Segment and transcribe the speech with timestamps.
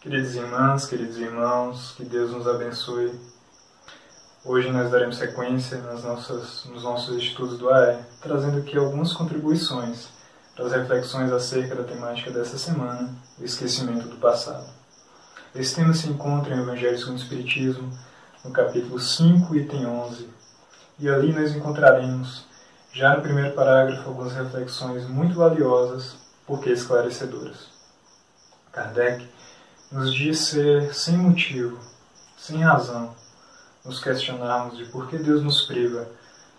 [0.00, 3.20] Queridas irmãs, queridos irmãos, que Deus nos abençoe.
[4.42, 10.08] Hoje nós daremos sequência nas nossas, nos nossos estudos do AE, trazendo aqui algumas contribuições
[10.56, 14.66] para as reflexões acerca da temática dessa semana, o esquecimento do passado.
[15.54, 17.92] Esse tema se encontra em Evangelho segundo o Espiritismo,
[18.42, 20.30] no capítulo 5, item 11,
[20.98, 22.46] e ali nós encontraremos,
[22.90, 27.68] já no primeiro parágrafo, algumas reflexões muito valiosas, porque esclarecedoras.
[28.72, 29.28] Kardec
[29.90, 31.78] nos diz ser sem motivo,
[32.38, 33.14] sem razão,
[33.84, 36.06] nos questionarmos de por que Deus nos priva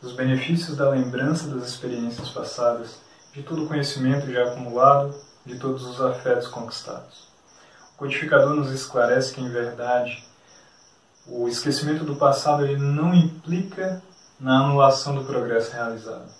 [0.00, 2.98] dos benefícios da lembrança das experiências passadas,
[3.32, 7.26] de todo o conhecimento já acumulado, de todos os afetos conquistados.
[7.94, 10.24] O codificador nos esclarece que, em verdade,
[11.26, 14.02] o esquecimento do passado ele não implica
[14.38, 16.30] na anulação do progresso realizado.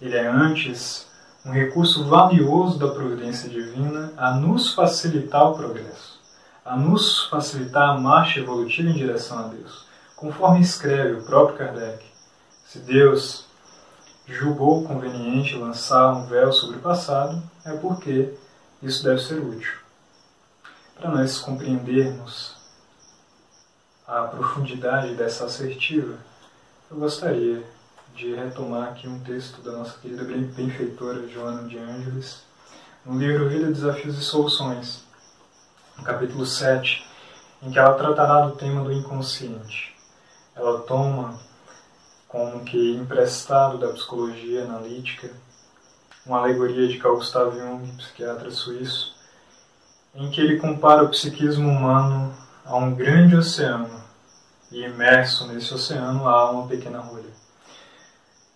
[0.00, 1.06] Ele é antes
[1.44, 6.20] um recurso valioso da providência divina a nos facilitar o progresso,
[6.64, 9.86] a nos facilitar a marcha evolutiva em direção a Deus.
[10.16, 12.04] Conforme escreve o próprio Kardec,
[12.66, 13.46] se Deus
[14.26, 18.34] julgou conveniente lançar um véu sobre o passado, é porque
[18.82, 19.72] isso deve ser útil.
[20.94, 22.54] Para nós compreendermos
[24.06, 26.18] a profundidade dessa assertiva,
[26.90, 27.64] eu gostaria
[28.14, 32.42] de retomar aqui um texto da nossa querida benfeitora Joana de Ângeles,
[33.04, 35.04] no livro Vida, Desafios e Soluções,
[35.96, 37.06] no capítulo 7,
[37.62, 39.96] em que ela tratará do tema do inconsciente.
[40.54, 41.38] Ela toma
[42.28, 45.30] como que emprestado da psicologia analítica
[46.26, 49.14] uma alegoria de Carl Gustav Jung, psiquiatra suíço,
[50.14, 54.00] em que ele compara o psiquismo humano a um grande oceano
[54.70, 57.39] e imerso nesse oceano há uma pequena rolha.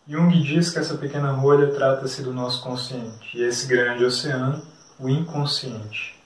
[0.06, 4.62] Jung diz que essa pequena rolha trata-se do nosso consciente, e esse grande oceano,
[5.00, 6.22] o inconsciente.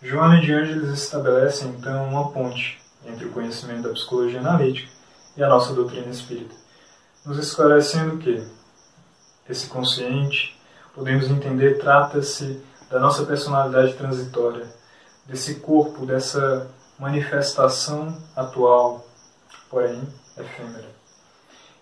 [0.00, 4.90] Joana de Ângeles estabelece então uma ponte entre o conhecimento da psicologia analítica
[5.36, 6.54] e a nossa doutrina espírita,
[7.26, 8.42] nos esclarecendo que
[9.46, 10.58] esse consciente,
[10.94, 14.66] podemos entender, trata-se da nossa personalidade transitória,
[15.26, 19.06] desse corpo, dessa manifestação atual,
[19.68, 20.02] porém
[20.34, 20.88] efêmera.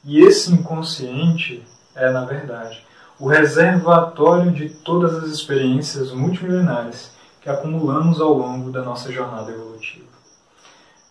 [0.07, 2.87] E esse inconsciente é, na verdade,
[3.19, 10.07] o reservatório de todas as experiências multimilenares que acumulamos ao longo da nossa jornada evolutiva.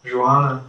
[0.01, 0.63] Joana,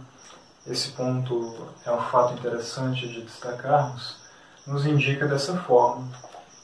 [0.65, 1.55] esse ponto
[1.85, 4.17] é um fato interessante de destacarmos,
[4.65, 6.09] nos indica dessa forma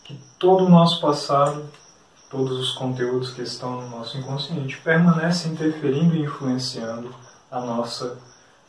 [0.04, 1.64] que todo o nosso passado,
[2.30, 7.16] todos os conteúdos que estão no nosso inconsciente permanecem interferindo e influenciando
[7.50, 8.18] a nossa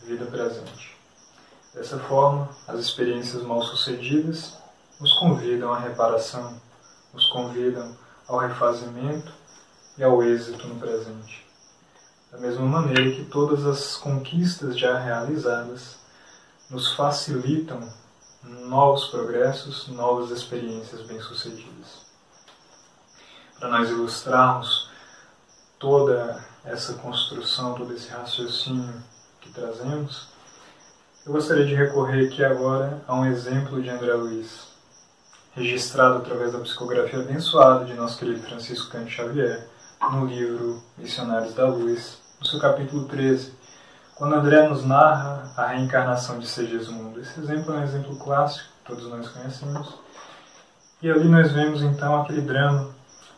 [0.06, 0.93] vida presente.
[1.74, 4.54] Dessa forma, as experiências mal sucedidas
[5.00, 6.60] nos convidam à reparação,
[7.12, 7.96] nos convidam
[8.28, 9.32] ao refazimento
[9.98, 11.44] e ao êxito no presente.
[12.30, 15.96] Da mesma maneira que todas as conquistas já realizadas
[16.70, 17.92] nos facilitam
[18.42, 22.04] novos progressos, novas experiências bem-sucedidas.
[23.58, 24.90] Para nós ilustrarmos
[25.78, 29.02] toda essa construção, todo esse raciocínio
[29.40, 30.33] que trazemos,
[31.26, 34.68] eu gostaria de recorrer aqui agora a um exemplo de André Luiz,
[35.54, 39.66] registrado através da psicografia abençoada de nosso querido Francisco Cândido Xavier,
[40.12, 43.54] no livro Missionários da Luz, no seu capítulo 13,
[44.14, 47.18] quando André nos narra a reencarnação de Segismundo.
[47.18, 49.94] Esse exemplo é um exemplo clássico, todos nós conhecemos.
[51.00, 52.90] E ali nós vemos então aquele drama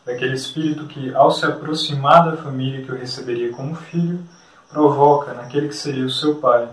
[0.05, 4.19] daquele espírito que, ao se aproximar da família que o receberia como filho,
[4.69, 6.67] provoca naquele que seria o seu pai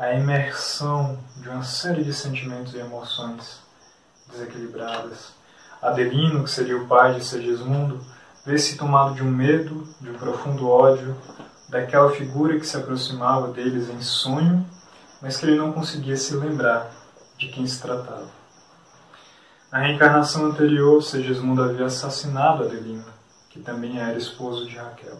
[0.00, 3.60] a imersão de uma série de sentimentos e emoções
[4.30, 5.34] desequilibradas.
[5.82, 8.02] Adelino, que seria o pai de Segismundo,
[8.46, 11.14] vê-se tomado de um medo, de um profundo ódio,
[11.68, 14.66] daquela figura que se aproximava deles em sonho,
[15.20, 16.90] mas que ele não conseguia se lembrar
[17.36, 18.30] de quem se tratava.
[19.70, 23.04] Na reencarnação anterior, Segismundo havia assassinado Adelino,
[23.50, 25.18] que também era esposo de Raquel.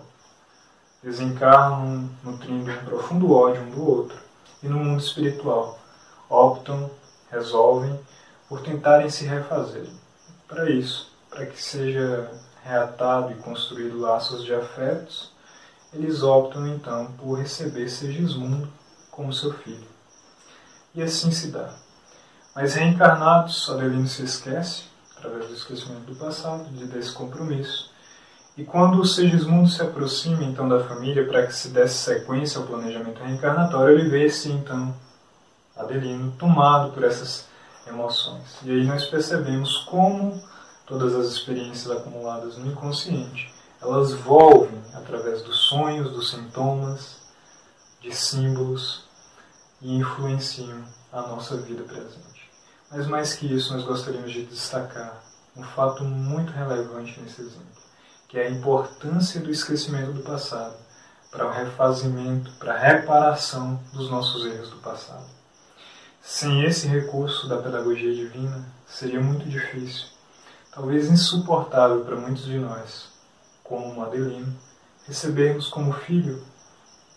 [1.03, 4.30] Desencarnam nutrindo um profundo ódio um do outro
[4.63, 5.79] e no mundo espiritual.
[6.29, 6.91] Optam,
[7.31, 7.99] resolvem
[8.49, 9.89] por tentarem se refazer.
[10.47, 12.31] Para isso, para que seja
[12.63, 15.33] reatado e construído laços de afetos,
[15.93, 18.69] eles optam então por receber Segismundo
[19.11, 19.89] como seu filho.
[20.95, 21.75] E assim se dá.
[22.55, 24.85] Mas reencarnados, Adelino se esquece,
[25.17, 27.91] através do esquecimento do passado, de desse compromisso,
[28.57, 32.67] e quando o Segismundo se aproxima então da família para que se desse sequência ao
[32.67, 34.95] planejamento reencarnatório, ele vê-se então
[35.77, 37.47] Adelino tomado por essas
[37.87, 38.59] emoções.
[38.63, 40.43] E aí nós percebemos como
[40.87, 43.51] todas as experiências acumuladas no inconsciente
[43.81, 47.17] elas volvem através dos sonhos, dos sintomas,
[48.01, 49.05] de símbolos
[49.81, 52.51] e influenciam a nossa vida presente.
[52.91, 55.23] Mas mais que isso, nós gostaríamos de destacar
[55.57, 57.83] um fato muito relevante nesse exemplo,
[58.31, 60.77] que é a importância do esquecimento do passado
[61.33, 65.27] para o refazimento, para a reparação dos nossos erros do passado.
[66.23, 70.07] Sem esse recurso da pedagogia divina, seria muito difícil,
[70.73, 73.09] talvez insuportável para muitos de nós,
[73.65, 74.57] como Madelino,
[75.09, 76.41] recebermos como filho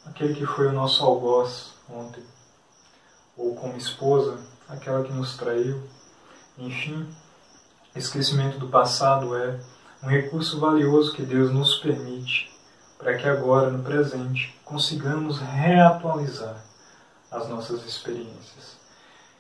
[0.08, 2.24] aquele que foi o nosso algoz ontem,
[3.38, 5.80] ou como esposa, aquela que nos traiu.
[6.58, 7.08] Enfim,
[7.96, 9.60] esquecimento do passado é
[10.04, 12.52] um recurso valioso que Deus nos permite
[12.98, 16.56] para que agora, no presente, consigamos reatualizar
[17.32, 18.78] as nossas experiências,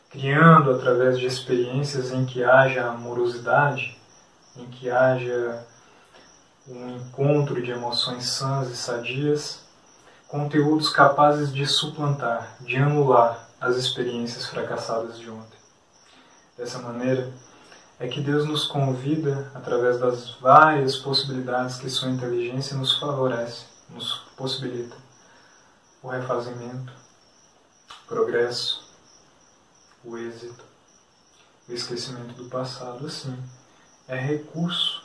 [0.10, 3.98] criando através de experiências em que haja amorosidade,
[4.56, 5.66] em que haja
[6.68, 9.64] um encontro de emoções sãs e sadias,
[10.28, 15.60] conteúdos capazes de suplantar, de anular as experiências fracassadas de ontem.
[16.58, 17.32] Dessa maneira,
[18.00, 24.26] é que Deus nos convida, através das várias possibilidades que Sua inteligência nos favorece, nos
[24.36, 24.96] possibilita,
[26.02, 26.92] o refazimento,
[28.04, 28.84] o progresso,
[30.04, 30.64] o êxito,
[31.68, 33.38] o esquecimento do passado, assim,
[34.08, 35.02] é recurso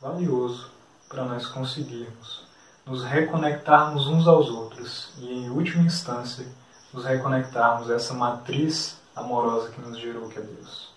[0.00, 0.70] valioso
[1.08, 2.46] para nós conseguirmos
[2.86, 6.46] nos reconectarmos uns aos outros e, em última instância,
[6.92, 10.95] nos reconectarmos a essa matriz amorosa que nos gerou, que é Deus.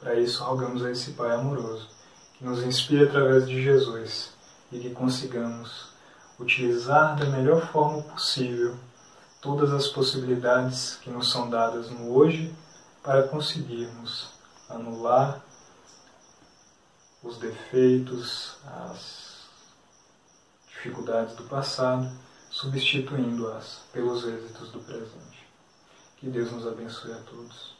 [0.00, 1.88] Para isso, rogamos a esse Pai amoroso,
[2.34, 4.30] que nos inspire através de Jesus
[4.70, 5.88] e que consigamos
[6.38, 8.76] utilizar da melhor forma possível
[9.40, 12.54] todas as possibilidades que nos são dadas no hoje
[13.02, 14.30] para conseguirmos
[14.68, 15.42] anular
[17.22, 19.48] os defeitos, as
[20.68, 22.08] dificuldades do passado,
[22.50, 25.46] substituindo-as pelos êxitos do presente.
[26.16, 27.77] Que Deus nos abençoe a todos.